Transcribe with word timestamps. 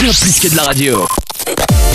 Bien 0.00 0.12
plus 0.12 0.38
que 0.38 0.48
de 0.48 0.56
la 0.56 0.62
radio. 0.62 1.04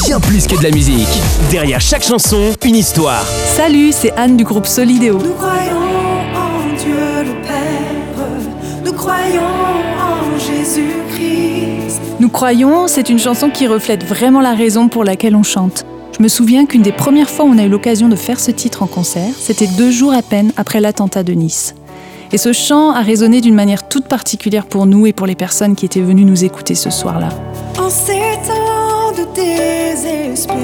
Bien 0.05 0.19
plus 0.19 0.45
que 0.45 0.57
de 0.57 0.63
la 0.63 0.71
musique. 0.71 1.07
Derrière 1.49 1.79
chaque 1.79 2.03
chanson, 2.03 2.51
une 2.65 2.75
histoire. 2.75 3.25
Salut, 3.55 3.93
c'est 3.93 4.11
Anne 4.17 4.35
du 4.35 4.43
groupe 4.43 4.65
Solidéo. 4.65 5.19
Nous 5.19 5.33
croyons 5.33 5.77
en 6.35 6.75
Dieu 6.77 7.23
le 7.23 7.41
Père, 7.47 8.83
nous 8.83 8.91
croyons 8.91 9.41
en 9.41 10.37
Jésus-Christ. 10.37 12.01
Nous 12.19 12.29
croyons, 12.29 12.89
c'est 12.89 13.09
une 13.09 13.19
chanson 13.19 13.49
qui 13.49 13.67
reflète 13.67 14.03
vraiment 14.03 14.41
la 14.41 14.53
raison 14.53 14.89
pour 14.89 15.05
laquelle 15.05 15.35
on 15.37 15.43
chante. 15.43 15.85
Je 16.17 16.21
me 16.21 16.27
souviens 16.27 16.65
qu'une 16.65 16.81
des 16.81 16.91
premières 16.91 17.29
fois 17.29 17.45
où 17.45 17.49
on 17.49 17.57
a 17.57 17.63
eu 17.63 17.69
l'occasion 17.69 18.09
de 18.09 18.17
faire 18.17 18.39
ce 18.39 18.51
titre 18.51 18.83
en 18.83 18.87
concert, 18.87 19.31
c'était 19.39 19.67
deux 19.77 19.91
jours 19.91 20.13
à 20.13 20.21
peine 20.21 20.51
après 20.57 20.81
l'attentat 20.81 21.23
de 21.23 21.31
Nice. 21.33 21.73
Et 22.33 22.39
ce 22.39 22.51
chant 22.51 22.89
a 22.89 23.01
résonné 23.03 23.41
d'une 23.41 23.53
manière 23.53 23.87
toute 23.87 24.07
particulière 24.07 24.65
pour 24.65 24.87
nous 24.87 25.05
et 25.05 25.13
pour 25.13 25.27
les 25.27 25.35
personnes 25.35 25.75
qui 25.75 25.85
étaient 25.85 26.01
venues 26.01 26.25
nous 26.25 26.43
écouter 26.43 26.73
ce 26.73 26.89
soir-là. 26.89 27.29
En 27.77 27.91
ces 27.91 28.39
temps 28.47 29.11
de 29.15 29.35
désespérance, 29.35 30.57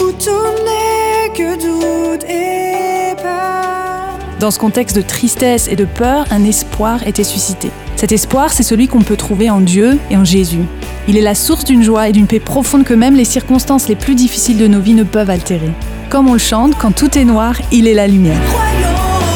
où 0.00 0.10
tout 0.10 0.50
n'est 0.64 1.32
que 1.36 1.54
doute 1.54 2.24
et 2.28 3.14
peur. 3.22 4.18
Dans 4.40 4.50
ce 4.50 4.58
contexte 4.58 4.96
de 4.96 5.02
tristesse 5.02 5.68
et 5.68 5.76
de 5.76 5.84
peur, 5.84 6.26
un 6.32 6.42
espoir 6.44 7.06
était 7.06 7.22
suscité. 7.22 7.70
Cet 7.94 8.10
espoir, 8.10 8.52
c'est 8.52 8.64
celui 8.64 8.88
qu'on 8.88 9.02
peut 9.02 9.16
trouver 9.16 9.50
en 9.50 9.60
Dieu 9.60 10.00
et 10.10 10.16
en 10.16 10.24
Jésus. 10.24 10.64
Il 11.06 11.16
est 11.16 11.20
la 11.20 11.36
source 11.36 11.62
d'une 11.62 11.84
joie 11.84 12.08
et 12.08 12.12
d'une 12.12 12.26
paix 12.26 12.40
profonde 12.40 12.82
que 12.82 12.94
même 12.94 13.14
les 13.14 13.24
circonstances 13.24 13.86
les 13.86 13.94
plus 13.94 14.16
difficiles 14.16 14.58
de 14.58 14.66
nos 14.66 14.80
vies 14.80 14.94
ne 14.94 15.04
peuvent 15.04 15.30
altérer. 15.30 15.70
Comme 16.10 16.28
on 16.28 16.32
le 16.32 16.40
chante, 16.40 16.74
quand 16.76 16.90
tout 16.90 17.16
est 17.16 17.24
noir, 17.24 17.54
il 17.70 17.86
est 17.86 17.94
la 17.94 18.08
lumière. 18.08 18.40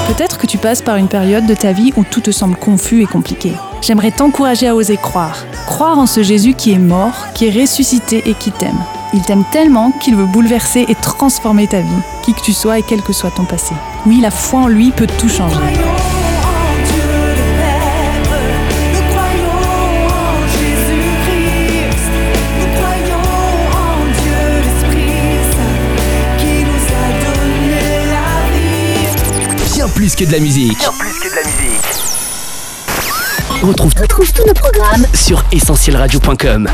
Peut-être 0.09 0.39
que 0.39 0.47
tu 0.49 0.59
passes 0.59 0.83
par 0.83 0.97
une 0.97 1.07
période 1.07 1.47
de 1.47 1.55
ta 1.55 1.71
vie 1.71 1.93
où 1.97 2.03
tout 2.03 2.21
te 2.21 2.33
semble 2.33 2.57
confus 2.57 3.01
et 3.01 3.07
compliqué. 3.07 3.53
J'aimerais 3.81 4.11
t'encourager 4.11 4.67
à 4.67 4.75
oser 4.75 4.97
croire. 4.97 5.45
Croire 5.67 6.01
en 6.01 6.07
ce 6.07 6.25
Jésus 6.25 6.55
qui 6.55 6.73
est 6.73 6.81
mort, 6.81 7.29
qui 7.33 7.47
est 7.47 7.61
ressuscité 7.61 8.25
et 8.27 8.35
qui 8.35 8.51
t'aime. 8.51 8.83
Il 9.13 9.23
t'aime 9.23 9.45
tellement 9.53 9.93
qu'il 9.93 10.17
veut 10.17 10.27
bouleverser 10.27 10.85
et 10.89 10.97
transformer 10.97 11.69
ta 11.69 11.79
vie, 11.79 12.03
qui 12.25 12.35
que 12.35 12.41
tu 12.41 12.53
sois 12.53 12.81
et 12.81 12.83
quel 12.83 13.03
que 13.03 13.13
soit 13.13 13.31
ton 13.31 13.45
passé. 13.45 13.77
Oui, 14.05 14.19
la 14.21 14.33
foi 14.33 14.63
en 14.63 14.67
lui 14.67 14.91
peut 14.91 15.07
tout 15.07 15.29
changer. 15.29 15.55
Plus 29.95 30.17
que 30.17 30.25
de 30.25 30.33
la 30.33 30.41
musique. 30.41 30.79
Bien 30.79 30.93
plus 30.99 31.21
que 31.21 31.31
de 31.31 31.35
la 31.37 31.43
musique. 31.43 31.81
On 33.63 33.69
retrouve 33.69 33.93
Retrouve 33.95 34.33
tous 34.33 34.47
nos 34.47 34.55
programmes 34.55 35.07
sur 35.15 35.45
essentielradio.com. 35.53 36.69